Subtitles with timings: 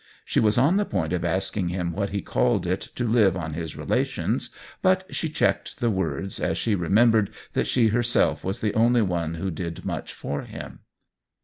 [0.25, 3.53] She was on the point of asking him what he called it to live on
[3.53, 4.49] his relations,
[4.81, 9.35] but she checked the words, as she remembered that she herself was the only one
[9.35, 10.79] who did much for him.